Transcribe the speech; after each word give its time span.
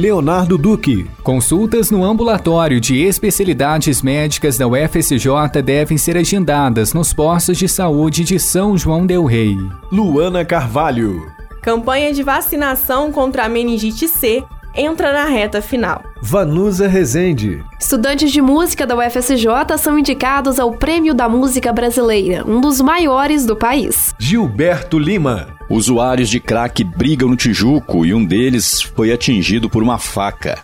Leonardo 0.00 0.56
Duque. 0.56 1.06
Consultas 1.22 1.90
no 1.90 2.02
ambulatório 2.02 2.80
de 2.80 3.02
especialidades 3.02 4.00
médicas 4.00 4.56
da 4.56 4.66
UFSJ 4.66 5.60
devem 5.62 5.98
ser 5.98 6.16
agendadas 6.16 6.94
nos 6.94 7.12
postos 7.12 7.58
de 7.58 7.68
saúde 7.68 8.24
de 8.24 8.38
São 8.38 8.78
João 8.78 9.04
Del 9.04 9.26
Rei. 9.26 9.58
Luana 9.92 10.42
Carvalho. 10.42 11.30
Campanha 11.60 12.14
de 12.14 12.22
vacinação 12.22 13.12
contra 13.12 13.44
a 13.44 13.48
meningite 13.50 14.08
C 14.08 14.42
entra 14.74 15.12
na 15.12 15.26
reta 15.26 15.60
final. 15.60 16.02
Vanusa 16.22 16.88
Rezende. 16.88 17.62
Estudantes 17.78 18.32
de 18.32 18.40
música 18.40 18.86
da 18.86 18.96
UFSJ 18.96 19.76
são 19.76 19.98
indicados 19.98 20.58
ao 20.58 20.72
Prêmio 20.72 21.12
da 21.12 21.28
Música 21.28 21.74
Brasileira, 21.74 22.42
um 22.46 22.58
dos 22.58 22.80
maiores 22.80 23.44
do 23.44 23.54
país. 23.54 24.14
Gilberto 24.18 24.98
Lima. 24.98 25.59
Usuários 25.70 26.28
de 26.28 26.40
crack 26.40 26.82
brigam 26.82 27.28
no 27.28 27.36
Tijuco 27.36 28.04
e 28.04 28.12
um 28.12 28.24
deles 28.24 28.82
foi 28.82 29.12
atingido 29.12 29.70
por 29.70 29.84
uma 29.84 29.98
faca. 29.98 30.58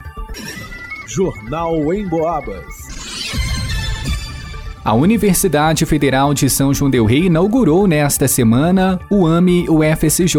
Jornal 1.07 1.95
em 1.95 2.09
Boabas. 2.09 2.67
A 4.85 4.93
Universidade 4.95 5.87
Federal 5.87 6.35
de 6.35 6.51
São 6.51 6.75
João 6.75 6.91
del 6.91 7.05
Rei 7.05 7.27
inaugurou 7.27 7.87
nesta 7.87 8.27
semana 8.27 8.99
o 9.09 9.29
AME 9.29 9.69
UFSJ, 9.71 10.37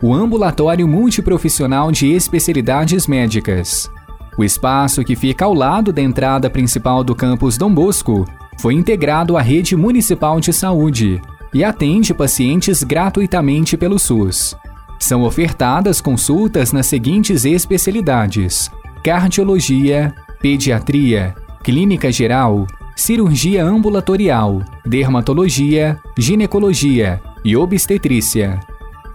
o 0.00 0.14
Ambulatório 0.14 0.86
Multiprofissional 0.86 1.90
de 1.90 2.12
Especialidades 2.12 3.08
Médicas. 3.08 3.90
O 4.38 4.44
espaço, 4.44 5.02
que 5.02 5.16
fica 5.16 5.44
ao 5.44 5.52
lado 5.52 5.92
da 5.92 6.00
entrada 6.00 6.48
principal 6.48 7.02
do 7.02 7.16
campus 7.16 7.58
Dom 7.58 7.74
Bosco, 7.74 8.24
foi 8.60 8.74
integrado 8.74 9.36
à 9.36 9.42
rede 9.42 9.74
municipal 9.74 10.38
de 10.38 10.52
saúde 10.52 11.20
e 11.52 11.64
atende 11.64 12.14
pacientes 12.14 12.82
gratuitamente 12.82 13.76
pelo 13.76 13.98
SUS. 13.98 14.56
São 14.98 15.22
ofertadas 15.22 16.00
consultas 16.00 16.72
nas 16.72 16.86
seguintes 16.86 17.44
especialidades: 17.44 18.70
cardiologia, 19.02 20.14
pediatria, 20.40 21.34
clínica 21.62 22.12
geral, 22.12 22.66
cirurgia 22.94 23.64
ambulatorial, 23.64 24.62
dermatologia, 24.84 25.98
ginecologia 26.18 27.20
e 27.44 27.56
obstetrícia. 27.56 28.60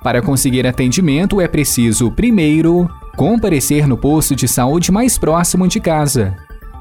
Para 0.02 0.22
conseguir 0.22 0.68
atendimento 0.68 1.40
é 1.40 1.48
preciso, 1.48 2.12
primeiro, 2.12 2.90
comparecer 3.16 3.88
no 3.88 3.98
posto 3.98 4.36
de 4.36 4.48
saúde 4.48 4.92
mais 4.92 5.18
próximo 5.18 5.68
de 5.68 5.80
casa. 5.80 6.36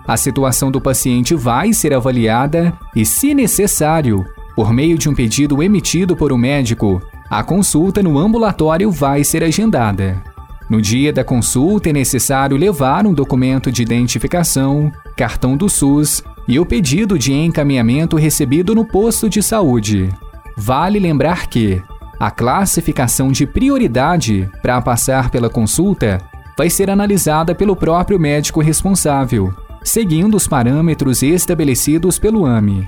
A 0.07 0.17
situação 0.17 0.71
do 0.71 0.81
paciente 0.81 1.35
vai 1.35 1.73
ser 1.73 1.95
avaliada 1.95 2.73
e, 2.95 3.07
se 3.07 3.33
necessário, 3.35 4.25
por 4.55 4.73
meio 4.73 4.97
de 4.97 5.09
um 5.09 5.15
pedido 5.15 5.63
emitido 5.63 6.15
por 6.15 6.33
um 6.33 6.39
médico, 6.39 7.03
a 7.29 7.43
consulta 7.43 8.03
no 8.03 8.19
ambulatório 8.19 8.91
vai 8.91 9.25
ser 9.25 9.43
agendada. 9.43 10.23
No 10.69 10.81
dia 10.81 11.13
da 11.13 11.23
consulta 11.23 11.91
é 11.91 11.93
necessário 11.93 12.57
levar 12.57 13.07
um 13.07 13.13
documento 13.13 13.71
de 13.71 13.83
identificação, 13.83 14.91
cartão 15.17 15.57
do 15.57 15.69
SUS 15.69 16.23
e 16.49 16.59
o 16.59 16.65
pedido 16.65 17.19
de 17.19 17.33
encaminhamento 17.33 18.17
recebido 18.17 18.75
no 18.75 18.85
posto 18.85 19.29
de 19.29 19.43
saúde. 19.43 20.09
Vale 20.57 20.99
lembrar 20.99 21.49
que 21.49 21.83
a 22.19 22.31
classificação 22.31 23.33
de 23.33 23.47
prioridade 23.47 24.49
para 24.63 24.81
passar 24.81 25.31
pela 25.31 25.51
consulta 25.51 26.19
vai 26.57 26.71
ser 26.71 26.89
analisada 26.89 27.55
pelo 27.55 27.75
próprio 27.75 28.19
médico 28.19 28.61
responsável, 28.61 29.53
seguindo 29.83 30.37
os 30.37 30.47
parâmetros 30.47 31.23
estabelecidos 31.23 32.19
pelo 32.19 32.47
AME. 32.47 32.87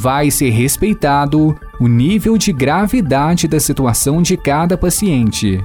Vai 0.00 0.30
ser 0.30 0.50
respeitado 0.50 1.56
o 1.80 1.88
nível 1.88 2.38
de 2.38 2.52
gravidade 2.52 3.48
da 3.48 3.58
situação 3.58 4.22
de 4.22 4.36
cada 4.36 4.78
paciente. 4.78 5.60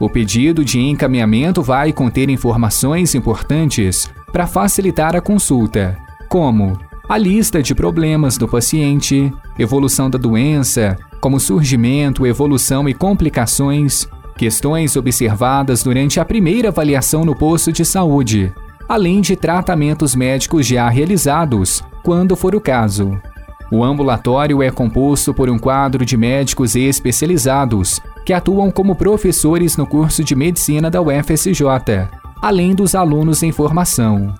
O 0.00 0.08
pedido 0.08 0.64
de 0.64 0.80
encaminhamento 0.80 1.62
vai 1.62 1.92
conter 1.92 2.30
informações 2.30 3.14
importantes 3.14 4.10
para 4.32 4.46
facilitar 4.46 5.14
a 5.14 5.20
consulta, 5.20 5.94
como 6.26 6.78
a 7.06 7.18
lista 7.18 7.62
de 7.62 7.74
problemas 7.74 8.38
do 8.38 8.48
paciente, 8.48 9.30
evolução 9.58 10.08
da 10.08 10.16
doença, 10.16 10.96
como 11.20 11.38
surgimento, 11.38 12.26
evolução 12.26 12.88
e 12.88 12.94
complicações, 12.94 14.08
questões 14.38 14.96
observadas 14.96 15.82
durante 15.82 16.18
a 16.18 16.24
primeira 16.24 16.70
avaliação 16.70 17.26
no 17.26 17.36
posto 17.36 17.70
de 17.70 17.84
saúde, 17.84 18.54
além 18.88 19.20
de 19.20 19.36
tratamentos 19.36 20.16
médicos 20.16 20.66
já 20.66 20.88
realizados, 20.88 21.84
quando 22.02 22.34
for 22.34 22.54
o 22.54 22.60
caso. 22.60 23.20
O 23.70 23.82
ambulatório 23.82 24.62
é 24.62 24.70
composto 24.70 25.34
por 25.34 25.50
um 25.50 25.58
quadro 25.58 26.04
de 26.04 26.16
médicos 26.16 26.76
especializados 26.76 28.00
que 28.24 28.32
atuam 28.32 28.70
como 28.70 28.94
professores 28.94 29.76
no 29.76 29.86
curso 29.86 30.22
de 30.22 30.36
medicina 30.36 30.88
da 30.88 31.02
UFSJ, 31.02 31.62
além 32.40 32.74
dos 32.74 32.94
alunos 32.94 33.42
em 33.42 33.50
formação. 33.50 34.34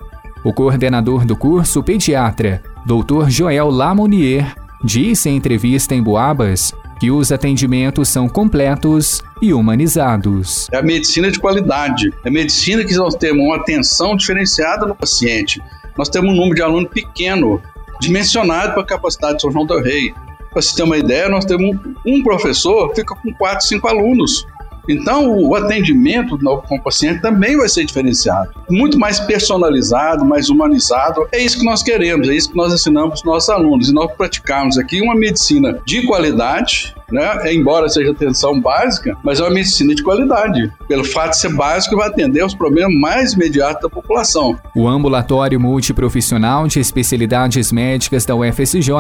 O 0.45 0.53
coordenador 0.53 1.25
do 1.25 1.37
curso, 1.37 1.83
pediatra, 1.83 2.63
Dr. 2.85 3.29
Joel 3.29 3.69
Lamonier, 3.69 4.55
disse 4.85 5.29
em 5.29 5.37
entrevista 5.37 5.93
em 5.93 6.03
Boabas 6.03 6.73
que 7.01 7.11
os 7.11 7.33
atendimentos 7.33 8.09
são 8.09 8.29
completos 8.29 9.23
e 9.43 9.53
humanizados. 9.53 10.69
É 10.73 10.79
a 10.79 10.83
medicina 10.83 11.31
de 11.31 11.41
qualidade, 11.41 12.11
é 12.25 12.29
a 12.29 12.33
medicina 12.33 12.85
que 12.85 12.95
nós 12.95 13.17
temos 13.17 13.45
uma 13.45 13.57
atenção 13.57 14.17
diferenciada 14.17 14.87
no 14.87 14.95
paciente. 14.95 15.61
Nós 15.99 16.09
temos 16.09 16.31
um 16.33 16.37
número 16.37 16.55
de 16.55 16.63
alunos 16.63 16.91
pequeno, 16.91 17.61
dimensionado 18.01 18.73
para 18.73 18.83
a 18.83 18.87
capacidade 18.87 19.37
de 19.37 19.43
São 19.43 19.51
João 19.51 19.67
del 19.67 19.83
Rei. 19.83 20.15
Para 20.51 20.63
se 20.63 20.75
ter 20.75 20.83
uma 20.83 20.97
ideia, 20.97 21.29
nós 21.29 21.45
temos 21.45 21.77
um 22.07 22.23
professor 22.23 22.95
fica 22.95 23.15
com 23.15 23.33
quatro, 23.35 23.67
cinco 23.67 23.89
alunos. 23.89 24.47
Então, 24.89 25.37
o 25.39 25.55
atendimento 25.55 26.39
com 26.39 26.77
o 26.77 26.83
paciente 26.83 27.21
também 27.21 27.57
vai 27.57 27.69
ser 27.69 27.85
diferenciado, 27.85 28.51
muito 28.71 28.99
mais 28.99 29.19
personalizado, 29.21 30.25
mais 30.25 30.49
humanizado. 30.49 31.27
É 31.33 31.43
isso 31.43 31.59
que 31.59 31.65
nós 31.65 31.83
queremos, 31.83 32.29
é 32.29 32.35
isso 32.35 32.51
que 32.51 32.57
nós 32.57 32.73
ensinamos 32.73 33.21
para 33.21 33.29
os 33.31 33.35
nossos 33.35 33.51
alunos. 33.51 33.89
E 33.89 33.93
nós 33.93 34.13
praticamos 34.13 34.79
aqui 34.79 35.01
uma 35.01 35.15
medicina 35.15 35.79
de 35.85 36.07
qualidade, 36.07 36.95
né? 37.11 37.53
embora 37.53 37.89
seja 37.89 38.11
atenção 38.11 38.61
básica, 38.61 39.17
mas 39.23 39.41
é 39.41 39.43
uma 39.43 39.51
medicina 39.51 39.95
de 39.95 40.03
qualidade. 40.03 40.71
Pelo 40.89 41.05
fato 41.05 41.31
de 41.31 41.39
ser 41.39 41.55
básico, 41.55 41.97
vai 41.97 42.09
atender 42.09 42.45
os 42.45 42.55
problemas 42.55 42.95
mais 42.99 43.33
imediatos 43.33 43.83
da 43.83 43.89
população. 43.89 44.59
O 44.75 44.87
ambulatório 44.89 45.61
multiprofissional 45.61 46.67
de 46.67 46.81
especialidades 46.81 47.73
médicas 47.73 48.25
da 48.25 48.35
UFSJ 48.35 48.91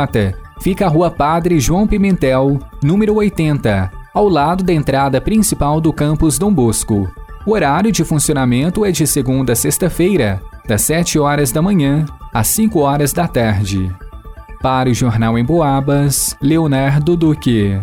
fica 0.60 0.86
à 0.86 0.88
Rua 0.88 1.10
Padre 1.10 1.60
João 1.60 1.86
Pimentel, 1.86 2.58
número 2.82 3.14
80 3.14 4.05
ao 4.16 4.30
lado 4.30 4.64
da 4.64 4.72
entrada 4.72 5.20
principal 5.20 5.78
do 5.78 5.92
campus 5.92 6.38
Dom 6.38 6.50
Bosco. 6.50 7.06
O 7.44 7.52
horário 7.52 7.92
de 7.92 8.02
funcionamento 8.02 8.82
é 8.82 8.90
de 8.90 9.06
segunda 9.06 9.52
a 9.52 9.54
sexta-feira, 9.54 10.40
das 10.66 10.80
7 10.80 11.18
horas 11.18 11.52
da 11.52 11.60
manhã 11.60 12.06
às 12.32 12.46
5 12.46 12.78
horas 12.78 13.12
da 13.12 13.28
tarde. 13.28 13.94
Para 14.62 14.88
o 14.88 14.94
Jornal 14.94 15.36
em 15.36 15.44
Boabas, 15.44 16.34
Leonardo 16.40 17.14
Duque. 17.14 17.78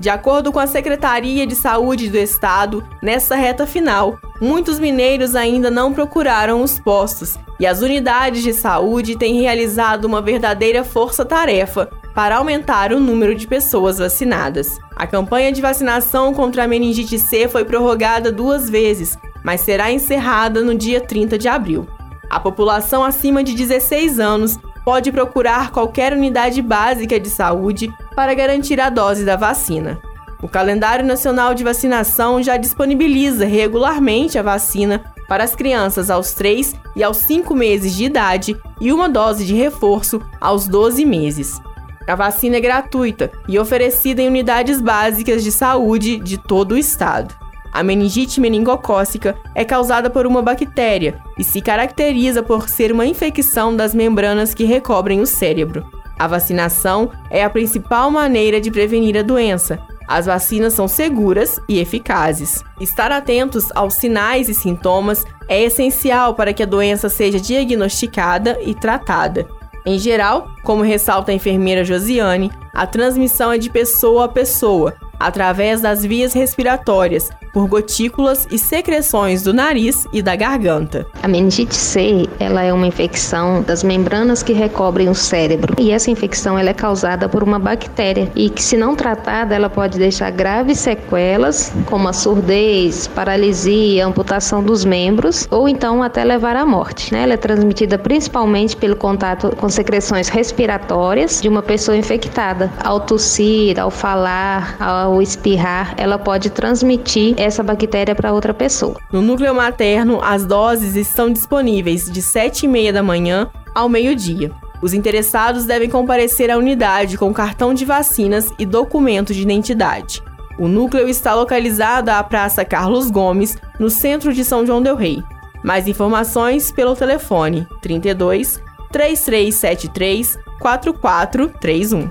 De 0.00 0.08
acordo 0.08 0.50
com 0.50 0.60
a 0.60 0.66
Secretaria 0.66 1.46
de 1.46 1.54
Saúde 1.54 2.08
do 2.08 2.16
Estado, 2.16 2.82
nessa 3.02 3.36
reta 3.36 3.66
final, 3.66 4.18
muitos 4.40 4.78
mineiros 4.78 5.36
ainda 5.36 5.70
não 5.70 5.92
procuraram 5.92 6.62
os 6.62 6.78
postos 6.78 7.36
e 7.60 7.66
as 7.66 7.82
unidades 7.82 8.42
de 8.42 8.54
saúde 8.54 9.14
têm 9.14 9.42
realizado 9.42 10.06
uma 10.06 10.22
verdadeira 10.22 10.82
força-tarefa 10.82 11.90
para 12.18 12.38
aumentar 12.38 12.92
o 12.92 12.98
número 12.98 13.32
de 13.32 13.46
pessoas 13.46 13.98
vacinadas. 13.98 14.80
A 14.96 15.06
campanha 15.06 15.52
de 15.52 15.62
vacinação 15.62 16.34
contra 16.34 16.64
a 16.64 16.66
meningite 16.66 17.16
C 17.16 17.46
foi 17.46 17.64
prorrogada 17.64 18.32
duas 18.32 18.68
vezes, 18.68 19.16
mas 19.44 19.60
será 19.60 19.92
encerrada 19.92 20.60
no 20.60 20.74
dia 20.74 21.00
30 21.00 21.38
de 21.38 21.46
abril. 21.46 21.86
A 22.28 22.40
população 22.40 23.04
acima 23.04 23.44
de 23.44 23.54
16 23.54 24.18
anos 24.18 24.58
pode 24.84 25.12
procurar 25.12 25.70
qualquer 25.70 26.12
unidade 26.12 26.60
básica 26.60 27.20
de 27.20 27.30
saúde 27.30 27.88
para 28.16 28.34
garantir 28.34 28.80
a 28.80 28.90
dose 28.90 29.24
da 29.24 29.36
vacina. 29.36 30.00
O 30.42 30.48
calendário 30.48 31.06
nacional 31.06 31.54
de 31.54 31.62
vacinação 31.62 32.42
já 32.42 32.56
disponibiliza 32.56 33.46
regularmente 33.46 34.36
a 34.36 34.42
vacina 34.42 35.04
para 35.28 35.44
as 35.44 35.54
crianças 35.54 36.10
aos 36.10 36.32
3 36.32 36.74
e 36.96 37.04
aos 37.04 37.18
5 37.18 37.54
meses 37.54 37.94
de 37.94 38.06
idade 38.06 38.60
e 38.80 38.92
uma 38.92 39.08
dose 39.08 39.44
de 39.44 39.54
reforço 39.54 40.20
aos 40.40 40.66
12 40.66 41.04
meses. 41.04 41.60
A 42.08 42.14
vacina 42.14 42.56
é 42.56 42.60
gratuita 42.60 43.30
e 43.46 43.58
oferecida 43.58 44.22
em 44.22 44.28
unidades 44.28 44.80
básicas 44.80 45.44
de 45.44 45.52
saúde 45.52 46.18
de 46.18 46.38
todo 46.38 46.72
o 46.72 46.78
estado. 46.78 47.34
A 47.70 47.82
meningite 47.82 48.40
meningocócica 48.40 49.36
é 49.54 49.62
causada 49.62 50.08
por 50.08 50.26
uma 50.26 50.40
bactéria 50.40 51.20
e 51.38 51.44
se 51.44 51.60
caracteriza 51.60 52.42
por 52.42 52.66
ser 52.66 52.90
uma 52.92 53.04
infecção 53.04 53.76
das 53.76 53.94
membranas 53.94 54.54
que 54.54 54.64
recobrem 54.64 55.20
o 55.20 55.26
cérebro. 55.26 55.86
A 56.18 56.26
vacinação 56.26 57.10
é 57.30 57.44
a 57.44 57.50
principal 57.50 58.10
maneira 58.10 58.58
de 58.58 58.70
prevenir 58.70 59.18
a 59.18 59.22
doença. 59.22 59.78
As 60.08 60.24
vacinas 60.24 60.72
são 60.72 60.88
seguras 60.88 61.60
e 61.68 61.78
eficazes. 61.78 62.64
Estar 62.80 63.12
atentos 63.12 63.70
aos 63.74 63.92
sinais 63.92 64.48
e 64.48 64.54
sintomas 64.54 65.26
é 65.46 65.62
essencial 65.62 66.34
para 66.34 66.54
que 66.54 66.62
a 66.62 66.66
doença 66.66 67.10
seja 67.10 67.38
diagnosticada 67.38 68.58
e 68.62 68.74
tratada. 68.74 69.46
Em 69.88 69.98
geral, 69.98 70.50
como 70.62 70.82
ressalta 70.82 71.32
a 71.32 71.34
enfermeira 71.34 71.82
Josiane, 71.82 72.52
a 72.74 72.86
transmissão 72.86 73.50
é 73.50 73.56
de 73.56 73.70
pessoa 73.70 74.26
a 74.26 74.28
pessoa, 74.28 74.94
através 75.18 75.80
das 75.80 76.04
vias 76.04 76.32
respiratórias, 76.32 77.30
por 77.52 77.66
gotículas 77.66 78.46
e 78.50 78.58
secreções 78.58 79.42
do 79.42 79.52
nariz 79.52 80.06
e 80.12 80.22
da 80.22 80.36
garganta. 80.36 81.06
A 81.22 81.28
meningite 81.28 81.74
C, 81.74 82.28
ela 82.38 82.62
é 82.62 82.72
uma 82.72 82.86
infecção 82.86 83.62
das 83.62 83.82
membranas 83.82 84.42
que 84.42 84.52
recobrem 84.52 85.08
o 85.08 85.14
cérebro. 85.14 85.74
E 85.78 85.90
essa 85.90 86.10
infecção 86.10 86.58
ela 86.58 86.70
é 86.70 86.74
causada 86.74 87.28
por 87.28 87.42
uma 87.42 87.58
bactéria 87.58 88.30
e 88.34 88.50
que 88.50 88.62
se 88.62 88.76
não 88.76 88.94
tratada, 88.94 89.54
ela 89.54 89.70
pode 89.70 89.98
deixar 89.98 90.30
graves 90.30 90.78
sequelas, 90.78 91.72
como 91.86 92.08
a 92.08 92.12
surdez, 92.12 93.06
paralisia, 93.08 94.06
amputação 94.06 94.62
dos 94.62 94.84
membros 94.84 95.48
ou 95.50 95.68
então 95.68 96.02
até 96.02 96.24
levar 96.24 96.56
à 96.56 96.64
morte. 96.64 97.12
Né? 97.12 97.22
Ela 97.22 97.34
é 97.34 97.36
transmitida 97.36 97.98
principalmente 97.98 98.76
pelo 98.76 98.96
contato 98.96 99.54
com 99.56 99.68
secreções 99.68 100.28
respiratórias 100.28 101.40
de 101.40 101.48
uma 101.48 101.62
pessoa 101.62 101.96
infectada. 101.96 102.70
Ao 102.82 103.00
tossir, 103.00 103.78
ao 103.80 103.90
falar, 103.90 104.76
ao 104.78 105.07
espirrar, 105.20 105.94
ela 105.96 106.18
pode 106.18 106.50
transmitir 106.50 107.34
essa 107.38 107.62
bactéria 107.62 108.14
para 108.14 108.32
outra 108.32 108.52
pessoa. 108.52 108.96
No 109.12 109.22
núcleo 109.22 109.54
materno, 109.54 110.20
as 110.22 110.44
doses 110.44 110.94
estão 110.94 111.32
disponíveis 111.32 112.10
de 112.10 112.20
7 112.20 112.66
e 112.66 112.68
meia 112.68 112.92
da 112.92 113.02
manhã 113.02 113.50
ao 113.74 113.88
meio-dia. 113.88 114.52
Os 114.80 114.94
interessados 114.94 115.64
devem 115.64 115.90
comparecer 115.90 116.50
à 116.50 116.56
unidade 116.56 117.18
com 117.18 117.32
cartão 117.32 117.74
de 117.74 117.84
vacinas 117.84 118.52
e 118.58 118.64
documento 118.64 119.34
de 119.34 119.42
identidade. 119.42 120.22
O 120.58 120.68
núcleo 120.68 121.08
está 121.08 121.34
localizado 121.34 122.10
à 122.10 122.22
Praça 122.22 122.64
Carlos 122.64 123.10
Gomes, 123.10 123.56
no 123.78 123.88
centro 123.88 124.32
de 124.32 124.44
São 124.44 124.66
João 124.66 124.82
del 124.82 124.96
Rei. 124.96 125.22
Mais 125.62 125.88
informações 125.88 126.70
pelo 126.70 126.94
telefone 126.94 127.66
32 127.80 128.60
3373 128.92 130.38
4431. 130.60 132.10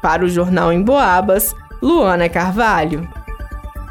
Para 0.00 0.24
o 0.24 0.28
Jornal 0.28 0.72
em 0.72 0.82
Boabas, 0.82 1.54
Luana 1.84 2.30
Carvalho. 2.30 3.06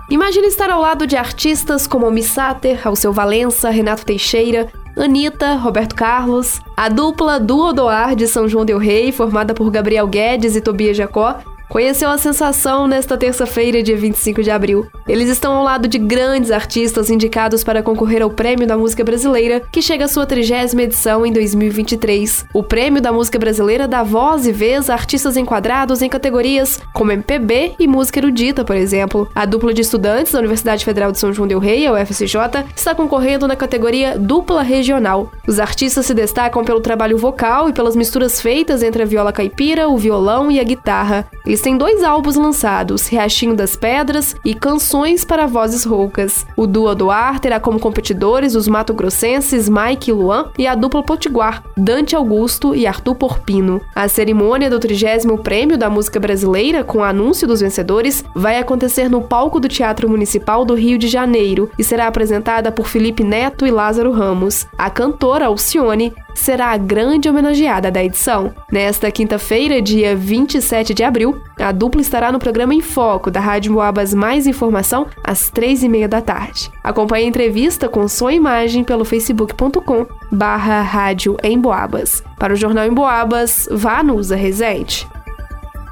Imagine 0.10 0.48
estar 0.48 0.72
ao 0.72 0.82
lado 0.82 1.06
de 1.06 1.16
artistas 1.16 1.86
como 1.86 2.10
Missater, 2.10 2.82
Alceu 2.88 3.14
Valença, 3.14 3.70
Renato 3.70 4.04
Teixeira, 4.04 4.68
Anitta, 4.98 5.54
Roberto 5.54 5.94
Carlos, 5.94 6.60
a 6.76 6.90
dupla 6.90 7.40
Duo 7.40 7.72
Doar 7.72 8.16
de 8.16 8.28
São 8.28 8.48
João 8.48 8.66
del 8.66 8.80
Rei, 8.80 9.12
formada 9.12 9.54
por 9.54 9.70
Gabriel 9.70 10.08
Guedes 10.08 10.56
e 10.56 10.62
Tobias 10.62 10.98
Jacó, 10.98 11.38
conheceu 11.74 12.08
a 12.08 12.20
sensação 12.20 12.88
nesta 12.88 13.18
terça-feira, 13.18 13.82
dia 13.82 13.98
25 13.98 14.44
de 14.44 14.52
abril. 14.52 14.86
Eles 15.08 15.28
estão 15.28 15.56
ao 15.56 15.64
lado 15.64 15.88
de 15.88 15.98
grandes 15.98 16.52
artistas 16.52 17.10
indicados 17.10 17.64
para 17.64 17.82
concorrer 17.82 18.22
ao 18.22 18.30
Prêmio 18.30 18.68
da 18.68 18.78
Música 18.78 19.04
Brasileira, 19.04 19.60
que 19.72 19.82
chega 19.82 20.06
à 20.06 20.08
sua 20.08 20.28
trigésima 20.28 20.84
edição 20.84 21.26
em 21.26 21.34
2023. 21.34 22.46
O 22.54 22.62
Prêmio 22.62 23.02
da 23.02 23.12
Música 23.12 23.40
Brasileira 23.40 23.88
dá 23.88 24.04
voz 24.04 24.46
e 24.46 24.52
vez 24.52 24.88
a 24.88 24.94
artistas 24.94 25.36
enquadrados 25.36 26.04
em 26.04 26.10
categorias 26.10 26.80
como 26.94 27.12
MPB 27.12 27.74
e 27.80 27.88
música 27.88 28.20
erudita, 28.20 28.64
por 28.64 28.76
exemplo. 28.76 29.28
A 29.34 29.44
dupla 29.44 29.74
de 29.74 29.82
estudantes 29.82 30.32
da 30.32 30.40
Universidade 30.40 30.86
Federal 30.86 31.12
de 31.12 31.18
São 31.18 31.34
João 31.34 31.48
del 31.48 31.58
Rei, 31.58 31.88
a 31.88 31.94
UFCJ, 31.94 32.66
está 32.76 32.94
concorrendo 32.94 33.48
na 33.48 33.56
categoria 33.56 34.16
Dupla 34.16 34.62
Regional. 34.62 35.32
Os 35.48 35.60
artistas 35.60 36.06
se 36.06 36.14
destacam 36.14 36.64
pelo 36.64 36.82
trabalho 36.82 37.18
vocal 37.18 37.68
e 37.68 37.74
pelas 37.74 37.96
misturas 37.96 38.40
feitas 38.40 38.84
entre 38.84 39.02
a 39.02 39.08
viola 39.08 39.34
caipira, 39.34 39.90
o 39.90 39.98
violão 39.98 40.52
e 40.52 40.60
a 40.60 40.64
guitarra. 40.64 41.26
Eles 41.44 41.63
têm 41.64 41.78
dois 41.78 42.04
álbuns 42.04 42.36
lançados, 42.36 43.08
Riachinho 43.08 43.56
das 43.56 43.78
Pedras 43.78 44.36
e 44.44 44.54
Canções 44.54 45.24
para 45.24 45.48
Vozes 45.48 45.86
Roucas. 45.86 46.46
O 46.58 46.68
duo 46.68 46.94
do 46.94 47.10
Ar 47.10 47.40
terá 47.40 47.58
como 47.58 47.80
competidores 47.80 48.54
os 48.54 48.68
mato-grossenses 48.68 49.70
Mike 49.70 50.12
e 50.12 50.14
Luan 50.14 50.52
e 50.58 50.68
a 50.68 50.76
dupla 50.76 51.02
Potiguar, 51.02 51.64
Dante 51.78 52.18
Augusto 52.18 52.76
e 52.76 52.86
Arthur 52.86 53.16
Porpino. 53.16 53.80
A 53.96 54.10
cerimônia 54.10 54.70
do 54.70 54.78
30 54.78 55.38
Prêmio 55.42 55.78
da 55.78 55.90
Música 55.90 56.20
Brasileira, 56.20 56.84
com 56.84 56.98
o 56.98 57.04
anúncio 57.04 57.48
dos 57.48 57.62
vencedores, 57.62 58.26
vai 58.36 58.60
acontecer 58.60 59.10
no 59.10 59.22
palco 59.22 59.58
do 59.58 59.70
Teatro 59.70 60.10
Municipal 60.10 60.66
do 60.66 60.76
Rio 60.76 60.98
de 60.98 61.08
Janeiro 61.08 61.72
e 61.80 61.84
será 61.84 62.08
apresentada 62.08 62.74
por 62.74 62.88
Felipe 62.88 63.24
Neto 63.24 63.66
e 63.66 63.72
Lázaro 63.72 64.12
Ramos. 64.12 64.68
A 64.78 64.90
cantora 64.90 65.46
Alcione 65.46 66.14
será 66.34 66.72
a 66.72 66.78
grande 66.78 67.30
homenageada 67.30 67.92
da 67.92 68.04
edição. 68.04 68.54
Nesta 68.72 69.12
quinta-feira, 69.12 69.82
dia 69.82 70.16
27 70.16 70.94
de 70.94 71.04
abril, 71.04 71.42
a 71.60 71.72
dupla 71.72 72.02
estará 72.02 72.32
no 72.32 72.40
programa 72.40 72.74
Em 72.74 72.82
Foco 72.82 73.32
da 73.32 73.40
Rádio 73.40 73.74
Moabas 73.74 74.14
Mais 74.14 74.48
Informação 74.48 75.08
às 75.24 75.50
três 75.50 75.84
e 75.84 75.90
meia 75.90 76.08
da 76.08 76.22
tarde. 76.22 76.72
Acompanhe 76.84 77.26
a 77.26 77.30
entrevista 77.30 77.88
com 77.88 78.06
e 78.06 78.36
imagem 78.36 78.84
pelo 78.84 79.06
facebook.com 79.06 80.06
barra 80.32 80.82
rádio 80.82 81.38
em 81.44 81.60
Boabas. 81.60 82.24
Para 82.38 82.54
o 82.54 82.58
Jornal 82.58 82.86
em 82.86 82.94
Boabas, 82.94 83.68
vá 83.72 84.04
no 84.04 84.16
Usa 84.16 84.36
Resente. 84.36 85.08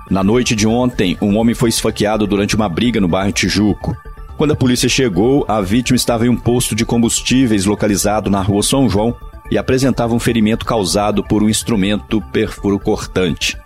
Na 0.09 0.23
noite 0.23 0.55
de 0.55 0.67
ontem, 0.67 1.17
um 1.21 1.37
homem 1.37 1.55
foi 1.55 1.69
esfaqueado 1.69 2.27
durante 2.27 2.55
uma 2.55 2.67
briga 2.67 2.99
no 2.99 3.07
bairro 3.07 3.31
Tijuco. 3.31 3.95
Quando 4.37 4.51
a 4.51 4.55
polícia 4.55 4.89
chegou, 4.89 5.45
a 5.47 5.61
vítima 5.61 5.95
estava 5.95 6.25
em 6.25 6.29
um 6.29 6.35
posto 6.35 6.75
de 6.75 6.83
combustíveis 6.83 7.65
localizado 7.65 8.29
na 8.29 8.41
rua 8.41 8.63
São 8.63 8.89
João, 8.89 9.15
e 9.51 9.57
apresentava 9.57 10.15
um 10.15 10.19
ferimento 10.19 10.65
causado 10.65 11.21
por 11.23 11.43
um 11.43 11.49
instrumento 11.49 12.21
perfuro 12.31 12.79
cortante. 12.79 13.57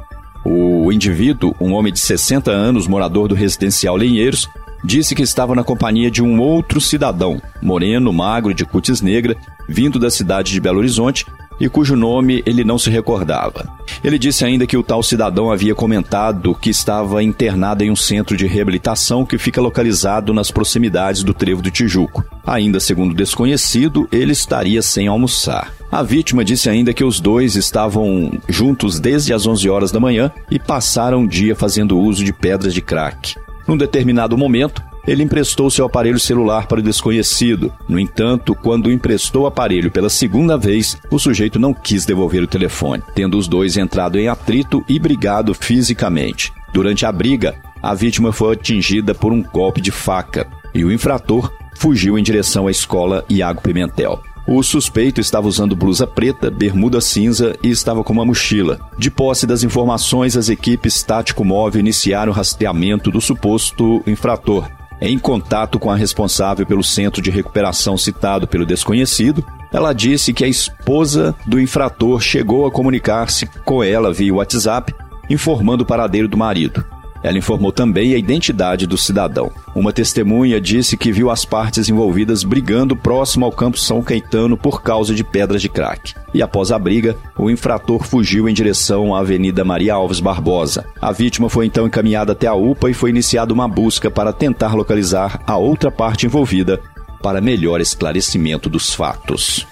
O 0.44 0.92
indivíduo, 0.92 1.56
um 1.62 1.74
homem 1.74 1.94
de 1.94 2.00
60 2.00 2.52
anos, 2.52 2.88
morador 2.88 3.28
do 3.28 3.36
residencial 3.36 3.96
Lenheiros, 3.96 4.50
disse 4.84 5.14
que 5.14 5.22
estava 5.22 5.56
na 5.56 5.64
companhia 5.64 6.10
de 6.10 6.24
um 6.24 6.40
outro 6.40 6.82
cidadão, 6.82 7.42
moreno, 7.62 8.12
magro, 8.12 8.54
de 8.54 8.66
cutis 8.66 9.00
negra, 9.00 9.38
vindo 9.70 10.00
da 10.00 10.10
cidade 10.10 10.52
de 10.52 10.60
Belo 10.60 10.80
Horizonte 10.80 11.26
e 11.60 11.69
cujo 11.69 11.96
nome 11.96 12.44
ele 12.46 12.63
não 12.63 12.78
se 12.78 12.90
recordava. 12.90 13.68
Ele 14.04 14.18
disse 14.18 14.44
ainda 14.46 14.68
que 14.68 14.78
o 14.78 14.84
tal 14.84 15.02
cidadão 15.02 15.52
havia 15.52 15.75
comentado 15.75 16.56
que 16.56 16.69
estava 16.69 17.24
internado 17.24 17.84
em 17.84 17.92
um 17.92 17.96
centro 17.96 18.36
de 18.36 18.46
reabilitação 18.46 19.25
que 19.25 19.38
fica 19.38 19.62
localizado 19.62 20.34
nas 20.34 20.52
proximidades 20.52 21.24
do 21.24 21.34
Trevo 21.34 21.62
do 21.62 21.72
Tijuco. 21.72 22.24
Ainda 22.46 22.80
segundo 22.80 23.12
o 23.12 23.16
desconhecido, 23.16 24.07
ele 24.12 24.31
estaria 24.31 24.81
sem 24.81 25.07
almoçar. 25.07 25.74
A 25.92 26.04
vítima 26.04 26.44
disse 26.44 26.69
ainda 26.69 26.94
que 26.94 27.04
os 27.04 27.19
dois 27.19 27.56
estavam 27.56 28.31
juntos 28.50 29.00
desde 29.00 29.34
as 29.34 29.48
11 29.48 29.69
horas 29.69 29.92
da 29.92 30.00
manhã 30.00 30.31
e 30.51 30.60
passaram 30.60 31.24
o 31.24 31.28
dia 31.28 31.56
fazendo 31.56 31.98
uso 31.98 32.24
de 32.24 32.34
pedras 32.34 32.74
de 32.74 32.81
crack. 32.81 33.36
Num 33.68 33.77
determinado 33.77 34.38
momento, 34.38 34.84
ele 35.08 35.24
emprestou 35.24 35.70
seu 35.70 35.86
aparelho 35.86 36.20
celular 36.20 36.68
para 36.68 36.80
o 36.80 36.84
desconhecido. 36.84 37.72
No 37.88 38.00
entanto, 38.00 38.56
quando 38.56 38.92
emprestou 38.92 39.44
o 39.44 39.48
aparelho 39.48 39.92
pela 39.92 40.10
segunda 40.10 40.58
vez, 40.58 40.98
o 41.12 41.20
sujeito 41.20 41.60
não 41.60 41.74
quis 41.74 42.06
devolver 42.06 42.44
o 42.44 42.48
telefone, 42.48 43.04
tendo 43.14 43.38
os 43.38 43.48
dois 43.48 43.78
entrado 43.78 44.20
em 44.20 44.28
atrito 44.28 44.84
e 44.88 45.00
brigado 45.00 45.54
fisicamente. 45.54 46.52
Durante 46.74 47.06
a 47.06 47.12
briga, 47.12 47.56
a 47.82 47.94
vítima 47.94 48.34
foi 48.34 48.54
atingida 48.54 49.14
por 49.14 49.32
um 49.32 49.42
golpe 49.42 49.80
de 49.80 49.92
faca 49.92 50.48
e 50.74 50.84
o 50.84 50.92
infrator 50.92 51.52
fugiu 51.78 52.18
em 52.18 52.24
direção 52.24 52.68
à 52.68 52.72
escola 52.72 53.24
Iago 53.30 53.62
Pimentel. 53.62 54.22
O 54.48 54.62
suspeito 54.62 55.20
estava 55.20 55.48
usando 55.48 55.76
blusa 55.76 56.06
preta, 56.06 56.52
bermuda 56.52 57.02
cinza 57.02 57.56
e 57.64 57.70
estava 57.72 58.04
com 58.04 58.14
uma 58.14 58.26
mochila. 58.26 58.80
De 58.98 59.10
posse 59.10 59.48
das 59.48 59.64
informações, 59.64 60.38
as 60.38 60.50
equipes 60.50 61.02
tático-móvel 61.02 61.80
iniciaram 61.80 62.32
o 62.32 62.36
rastreamento 62.36 63.10
do 63.10 63.20
suposto 63.20 64.04
infrator. 64.06 64.70
Em 65.02 65.20
contato 65.20 65.78
com 65.78 65.92
a 65.92 65.96
responsável 65.96 66.66
pelo 66.66 66.84
centro 66.84 67.22
de 67.22 67.30
recuperação 67.30 67.98
citado 67.98 68.48
pelo 68.48 68.66
desconhecido, 68.66 69.46
ela 69.72 69.94
disse 69.94 70.34
que 70.34 70.44
a 70.44 70.48
esposa 70.48 71.36
do 71.46 71.60
infrator 71.60 72.22
chegou 72.22 72.66
a 72.66 72.72
comunicar-se 72.72 73.46
com 73.66 73.84
ela 73.84 74.14
via 74.14 74.34
WhatsApp, 74.34 74.96
informando 75.30 75.84
o 75.84 75.88
paradeiro 75.88 76.28
do 76.28 76.38
marido. 76.38 76.86
Ela 77.25 77.39
informou 77.39 77.72
também 77.72 78.13
a 78.13 78.20
identidade 78.20 78.86
do 78.86 79.00
cidadão. 79.00 79.51
Uma 79.74 79.91
testemunha 79.91 80.62
disse 80.62 80.96
que 80.96 81.12
viu 81.12 81.32
as 81.32 81.44
partes 81.44 81.89
envolvidas 81.89 82.44
brigando 82.44 82.96
próximo 82.96 83.46
ao 83.46 83.51
campo 83.51 83.79
São 83.79 84.03
Caetano 84.03 84.55
por 84.55 84.84
causa 84.84 85.15
de 85.15 85.24
pedras 85.24 85.60
de 85.60 85.67
crack. 85.67 86.13
E 86.36 86.44
após 86.44 86.72
a 86.72 86.77
briga, 86.77 87.17
o 87.36 87.50
infrator 87.50 88.03
fugiu 88.03 88.48
em 88.48 88.53
direção 88.53 89.15
à 89.15 89.22
Avenida 89.22 89.65
Maria 89.65 89.96
Alves 89.96 90.20
Barbosa. 90.20 90.86
A 91.01 91.12
vítima 91.12 91.50
foi 91.50 91.65
então 91.65 91.88
encaminhada 91.88 92.34
até 92.34 92.46
a 92.46 92.53
UPA 92.53 92.91
e 92.91 92.94
foi 92.94 93.10
iniciada 93.10 93.51
uma 93.51 93.67
busca 93.67 94.12
para 94.12 94.32
tentar 94.32 94.75
localizar 94.75 95.41
a 95.48 95.58
outra 95.58 95.89
parte 95.89 96.27
envolvida 96.27 96.79
para 97.24 97.41
melhor 97.41 97.82
esclarecimento 97.82 98.70
dos 98.70 98.94
fatos. 98.94 99.65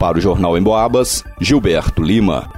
Para 0.00 0.18
o 0.18 0.20
Jornal 0.20 0.58
em 0.58 0.62
Boabas, 0.62 1.24
Gilberto 1.40 2.02
Lima. 2.02 2.57